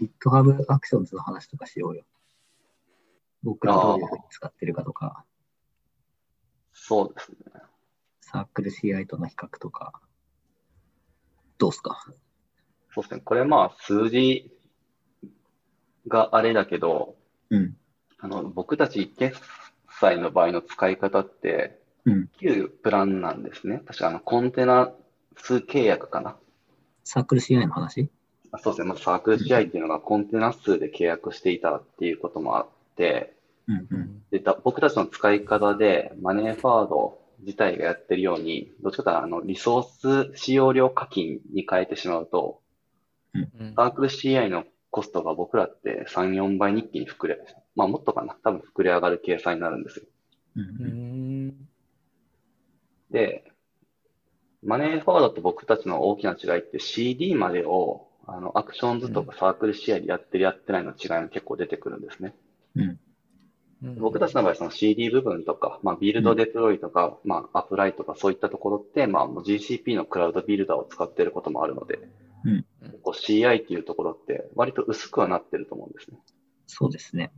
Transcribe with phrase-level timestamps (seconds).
[0.00, 2.04] GitHub Actions の話とかしようよ。
[3.42, 5.24] 僕らどういうふうに使ってるかとか、
[6.72, 7.36] そうですね。
[8.20, 10.00] サークル CI との比較とか、
[11.58, 12.04] どうすか？
[12.92, 13.20] そうですね。
[13.24, 14.50] これまあ数字
[16.08, 17.16] があれだけど、
[17.50, 17.76] うん。
[18.18, 19.38] あの、僕たち決
[20.00, 22.28] 済の場合の使い方って、うん。
[22.38, 23.82] 旧プランなんですね。
[23.86, 24.92] 確かあの、コンテナ
[25.36, 26.36] 数契約かな。
[27.04, 28.02] サークル CI の話？
[28.02, 28.25] あ
[28.58, 28.88] そうですね。
[28.88, 33.36] まずサークル CI っていうのがコンテナ数で契約していたっていうこともあって、
[33.68, 34.22] うんうん。
[34.30, 42.60] でだ僕たちの使い方でマネーファード自体がやってるように、どっちかというとあのリソース使用量課金に変えてしまうと、
[43.34, 47.38] うんサークル CI のコストが僕らって3、4倍に一気に膨れ、
[47.74, 48.36] まあもっとかな。
[48.42, 50.04] 多分膨れ上がる計算になるんですよ。
[50.56, 51.68] うんううんん。
[53.10, 53.52] で、
[54.62, 62.34] マネーフォワードと僕たちの大きな違いって CD までをあのアクションズとかサークル CI でやってるやってないの違いも結構出てくるんですね。
[62.74, 62.98] うん
[64.00, 71.98] 僕たちの場合、その CD 部分とか、まあ、ビルドデプロイとか、まあ、アプライとかそういったところって、まあ、もう GCP のクラウドビルダーを使っていることもあるので、
[72.44, 72.64] うん
[73.02, 76.18] こう CI っていうところって割と薄くはなってると思うんですね。
[76.66, 77.32] そうですね。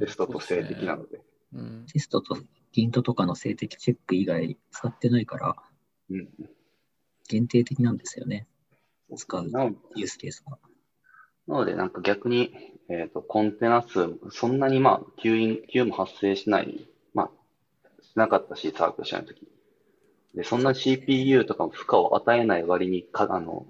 [0.00, 1.20] テストと静的なので。
[1.54, 1.86] うん。
[1.92, 2.36] テストと
[2.74, 5.56] Gint とかの静的チェック以外使ってないから
[6.10, 6.28] うん。
[7.28, 8.46] 限定的なんですよね。
[9.16, 9.44] 使う
[9.96, 10.58] ユースケースが。
[11.46, 12.54] なので、なんか逆に、
[12.88, 17.30] えっ、と、コンテナ数、そんなにまあ、急に、急も発生しない、まあ、
[18.02, 19.46] しなかったし、サークルしないとき。
[20.34, 23.66] で、そんな CPU とかも負荷を与えない割にか、あの、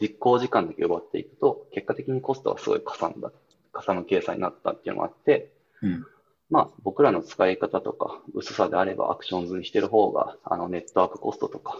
[0.00, 3.32] 実行時間だけ奪っていくと、結果的にコストがすごいかさんだ、
[3.72, 5.52] かさむ計算になったっていうのもあって、
[5.82, 6.06] うん。
[6.50, 11.78] まあ、僕らの使い方とか、薄さであればアクションズにしてる方が、あの、ネットワークコストとか、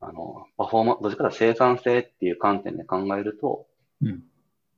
[0.00, 3.66] あの、パフォーマンス、どっちかというと生産性っていう観点で考えると、
[4.02, 4.22] うん。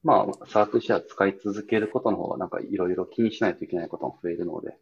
[0.04, 4.76] まあ、サークルシェア使い続けることの方が、なんかいろいろ気にしないといけないことも増えるので、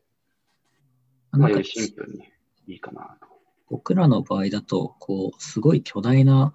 [1.33, 2.25] まあ、よりシンプルに
[2.67, 3.27] いいかなと。
[3.69, 6.55] 僕らの場合だと、こう、すごい巨大な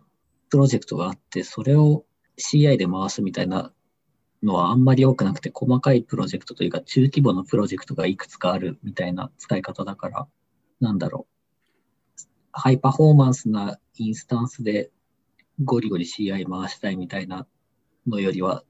[0.49, 2.05] プロジェクトがあって、それを
[2.37, 3.73] CI で回すみたいな
[4.43, 10.27] のはあんまり多くなくて、細かいプロジェクトというか、中規模のプロジェクトがいくつかあるみたいな使い方だから、
[10.79, 11.30] なんだろう。
[12.53, 14.91] ハイパフォーマンスなインスタンスで
[15.63, 17.47] ゴリゴリ CI 回したいみたいな
[18.07, 18.63] のよりは、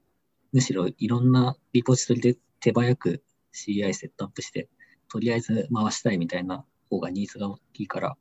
[0.52, 3.22] むしろいろんなリポジトリで手早く
[3.54, 4.68] CI セットアップして、
[5.10, 8.16] とりあえず回したいみたいな方がニーズが大きいから、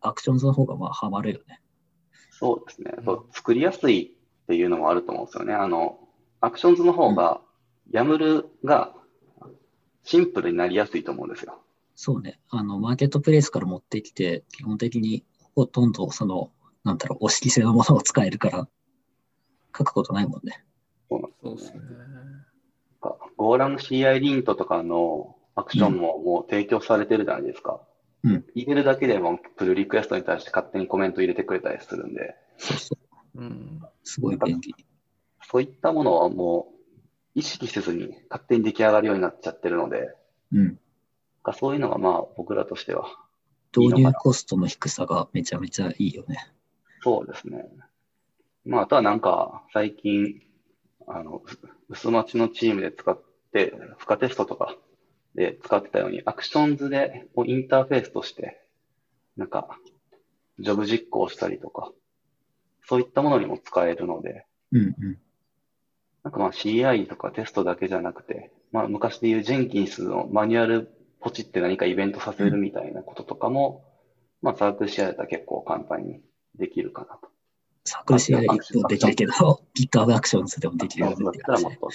[0.00, 1.60] Actions の方がまあハマるよね。
[2.30, 2.92] そうですね。
[2.98, 5.54] うんそう作りやすいっていうのもあると思うんですよね。
[5.54, 5.98] あの、
[6.40, 7.40] Actions の方が、
[7.90, 8.94] YAML が
[10.04, 11.60] シンプルになりやすいと思うんですよ。
[12.00, 12.38] そうね。
[12.48, 15.24] あの、マーケットプレイスから持ってきて、基本的に
[15.56, 16.52] ほとんどその、
[16.84, 18.68] なんだろう、お仕着せのものを使えるから、
[19.76, 20.64] 書くことないもんね。
[21.10, 21.80] そうなんそうですね。
[23.00, 23.18] か。
[23.36, 27.80] ゴーラン CI リントとかのアクションももう提供されてるじゃないですか。
[28.22, 32.96] うん入れるだけでもプルリクエストに対して勝手にコメント入れてくれたりするんで、そうそ
[33.34, 33.40] う。
[33.40, 33.80] うん。
[34.04, 34.72] すごい便利。
[35.50, 36.68] そういったものはも
[37.34, 40.14] う意識せずに勝手に出来上がるようになっちゃってるので、
[40.52, 40.78] うん。
[41.52, 43.06] かそういうのがまあ僕らとしては、
[43.76, 46.38] 導入コストの低さがめちゃめちゃいいよね。
[47.02, 47.66] そうですね。
[48.64, 50.42] まあ、あとはなんか最近、
[51.06, 51.42] あの、う
[51.88, 53.20] 薄町のチームで使っ
[53.52, 54.76] て、負荷テストとか
[55.34, 58.60] で使ってたように、アクションズでこうインターフェースとして、
[59.36, 59.78] なんか、
[60.58, 61.92] ジョブ実行したりとか、
[62.86, 65.18] そういったものにも使えるので、うんうん。
[66.24, 73.84] なんかまあ CI とかテストだけじゃなくて、まあ昔で言うジェンキンスのマニュアルポチって何かイベントさせるみたいなこととかも、
[74.42, 76.20] まあサークル CI だったら結構簡単に
[76.56, 77.28] できるかなと。
[77.84, 79.32] サークル CI もできるけど、
[79.76, 81.88] GitHub Actions でもできるよねだったらもっと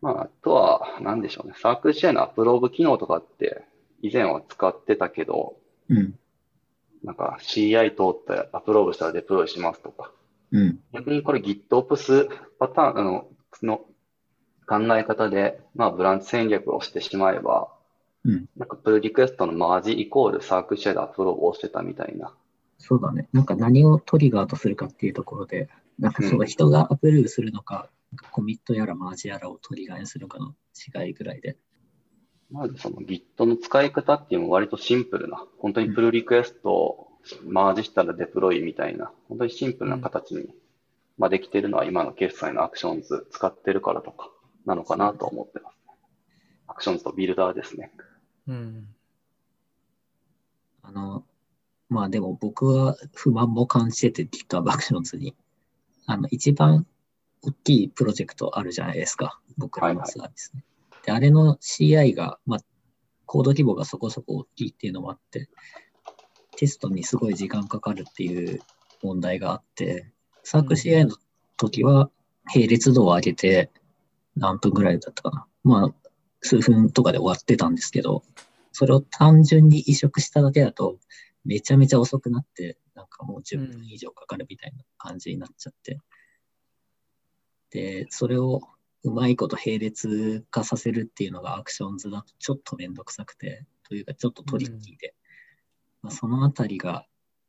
[0.00, 1.54] まあ、あとは、なんでしょうね。
[1.60, 3.64] サークル CI のアップローブ機能とかって、
[4.00, 5.56] 以前は使ってたけど、
[5.90, 6.14] うん。
[7.04, 10.12] なんか CI 通ってアップローブしたらデプロイしますとか。
[10.52, 10.80] うん。
[10.92, 13.28] 逆にこれ GitOps パターンあの
[13.62, 13.80] の
[14.70, 17.74] 考え方で、まあ、ブランチ戦略をしてしまえば、
[18.24, 18.46] うん。
[18.56, 22.32] なんかプルリクエストのマージイコールサークル CI でアップローブをしてたみたいな。
[22.78, 23.28] そうだね。
[23.32, 25.68] なんか何をトリガーとするかっていうところで、
[25.98, 27.90] なんかその人が approve するのか、
[28.30, 30.54] コミットやらマージやらをトリガーにするかの
[31.04, 31.56] 違いぐらいで。
[32.52, 37.08] なので、その Git の使い方っていうのも割とシンプルな、本当にプルリクエストを
[37.44, 40.54] マージしたらデプロイみたいな、本当にシンプルな形に、
[41.18, 44.30] まあ、できてるのは今の決済の Actions 使ってるからとか、
[44.66, 45.76] なのかなと思ってます。
[46.66, 47.92] アクションズとビルダーですね。
[48.46, 48.86] うん。
[50.82, 51.24] あの、
[51.88, 55.34] まあでも僕は不満も感じてて GitHub Actions に。
[56.06, 56.86] あの、一番
[57.42, 59.40] 大きいプロジェクトあるじゃないですか。
[59.56, 60.64] 僕らのサービスね。
[61.04, 62.60] で、あれの CI が、まあ、
[63.26, 65.48] コード規模がそこそこ大きいっていうのもあって、
[66.56, 68.60] テストにすごい時間かかるっていう
[69.02, 70.12] 問題があって、
[70.42, 71.16] サークル CI の
[71.56, 72.10] 時は
[72.54, 73.70] 並列度を上げて
[74.36, 75.46] 何分ぐらいだったかな。
[75.64, 75.94] まあ、
[76.40, 78.22] 数分とかで終わってたんですけど、
[78.72, 80.98] それを単純に移植しただけだと、
[81.44, 85.98] めちゃめちゃ遅くなって、なんかもう10分以上かかるみたいな感じになっちゃって。
[87.70, 88.60] で、それを
[89.02, 95.14] うまいこと並列化させるっていうのがアクションズだとちょっとめんどくさくて、というかちょっとトリッキーで、
[96.02, 97.06] まあ、そのあたりが、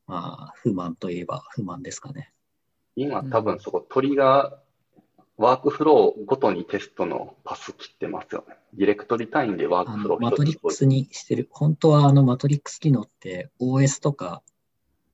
[0.07, 2.33] まあ、不満といえば不満ですかね。
[2.95, 4.61] 今多分そこ鳥が
[5.41, 8.55] ワークフローごとにテストのパス切ってますよね。
[8.75, 11.07] ディレクトリ単位でワーあクフローのマトリックスに。
[11.07, 11.47] にしてる。
[11.51, 14.43] 本当はあのマトリックス機能って OS とか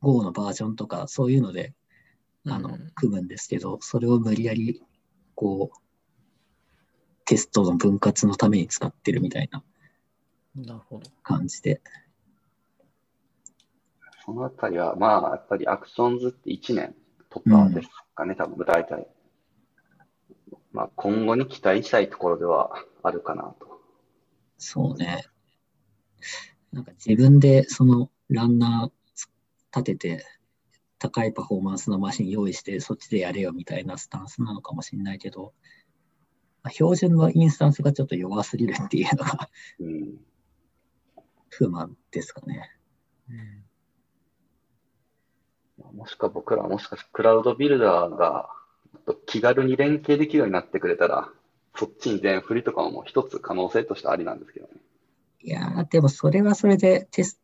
[0.02, 1.74] Go のバージョンとかそういうので
[2.46, 4.82] あのうん組むんですけど、それを無理やり
[5.36, 5.78] こう
[7.26, 9.64] テストの分割のために使ってるみたいな
[10.56, 11.10] なるほど。
[11.24, 11.82] 感じで。
[14.26, 16.96] そのあたりは、まあ、やっぱりアクションズって1年
[17.30, 19.08] とかですかね、多分大体。
[20.72, 22.72] まあ、今後に期待したいところでは
[23.04, 23.82] あるかなと。
[24.58, 25.26] そうね。
[26.72, 28.92] なんか自分でそのランナー
[29.76, 30.26] 立てて
[31.00, 35.54] 高いパフォーマンスのマシン用意してそっちでやれよみたいなスタンスなのかもしれないけど、
[36.64, 39.50] まあ標準のインスタンスがちょっと弱すぎるっていうのが
[39.80, 40.18] うん。
[41.50, 42.72] 不満ですかね。
[43.30, 43.68] うん
[45.94, 48.50] もしくは僕らはもしかしてクラウドビルダーが
[49.26, 51.30] 気軽に連携できるようになってくれたら、
[51.76, 54.74] そっちに全振りとかも一つ可能性としてありなんですけどね。
[55.42, 57.40] いやー、でもそれはそれでテス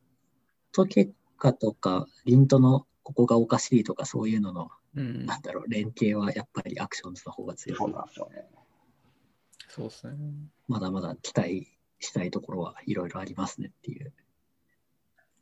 [0.71, 7.93] ト結果とか、リントのここがおかしいとかそういうのの、うんなんだろう、連携はやっぱりアクションズの方が強そうい。
[7.93, 8.47] なんですよね。
[9.69, 10.13] そうですね。
[10.67, 11.67] まだまだ期待
[11.99, 14.13] したいところはいろいろありますねっていう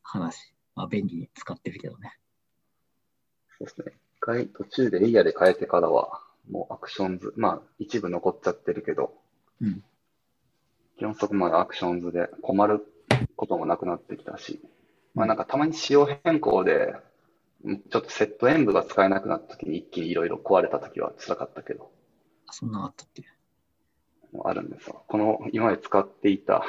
[0.04, 0.54] 話。
[0.76, 2.18] まあ、便利に使ってるけどね。
[3.58, 3.98] そうですね。
[4.22, 6.22] 一回途中でエイヤで変えてからは、
[6.52, 9.16] もう Actions、まあ一部残っちゃってるけど、
[9.60, 9.84] うん。
[11.00, 12.86] 基本そこまで Actions で困る
[13.36, 14.62] こともなくなってきたし、
[15.16, 16.94] まあなんかたまに仕様変更で、
[17.68, 21.92] んちょっと set-env が使えなくなった時に一気にいろいろ壊れた時は辛かったけど、
[22.48, 23.24] あそんなのあったっけ？
[24.44, 25.04] あるんですよ。
[25.08, 26.64] この今まで使っていた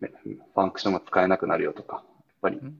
[0.00, 2.04] ねファンクションが使えなくなるよとか、やっ
[2.40, 2.78] ぱりうん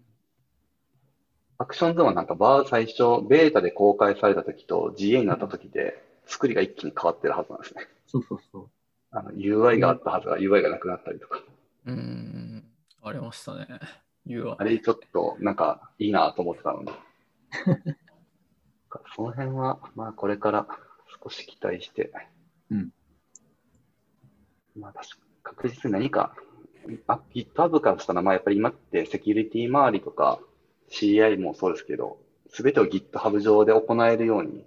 [1.65, 5.95] アクションズはなんかバー最初、ベータで公開された時と GA になった時で
[6.27, 7.89] 作りが一気に変わってるはずなんですね。
[8.07, 8.71] そうそうそう。
[9.11, 11.41] あの UI があったはずが UI がなくなったりとか。
[11.87, 12.65] うん。
[13.03, 13.67] ありましたね。
[14.27, 14.57] UI。
[14.59, 16.93] あれちょっとなんかいいなと思ってたのに。
[19.17, 20.67] その辺は、まあこれから
[21.23, 22.13] 少し期待して。
[22.71, 22.91] うん。
[24.77, 26.37] まあ確か確実に何か、
[27.07, 30.41] あ GitHub からしたら、まあやっぱり今ってセキュリティ周りとか
[30.91, 32.19] CI もそうですけど、
[32.51, 34.65] すべてを GitHub 上で行えるように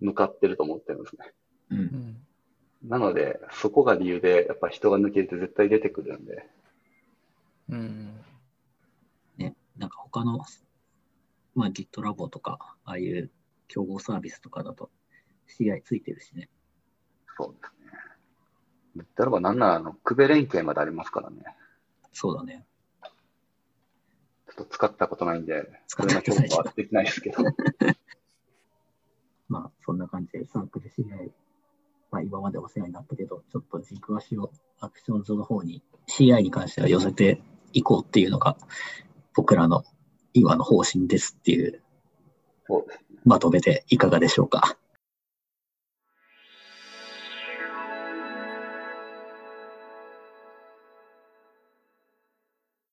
[0.00, 1.32] 向かってると思ってるんですね。
[1.70, 1.74] う。
[1.74, 2.16] うんん。
[2.84, 6.46] なので、そこが理由で、やっぱ人が抜けると絶対出てくるんで、
[7.68, 8.20] うん。
[9.38, 10.40] ね、なんか他の、
[11.54, 13.30] まあ GitLab とか、ああいう
[13.68, 14.90] 競合サービスとかだと
[15.48, 16.48] CI ついてるしね。
[17.36, 17.90] そうですね。
[18.96, 21.44] 言ったらばなんなら、あの、クベ連携までありますからね。
[22.12, 22.64] そうだね。
[24.56, 27.38] ちょっと使ったことないんで、使それのったことない評価はできないですけど。
[29.48, 31.30] まあそんな感じでサークル CI、
[32.10, 37.40] まあ今までお世話になったけど、ちょっと軸足をアクションズの方に CI に関しては寄せて
[37.72, 38.56] いこうっていうのが
[39.34, 39.84] 僕らの
[40.32, 41.82] 今の方針ですっていう。
[43.24, 44.78] まとめていかがでしょうか。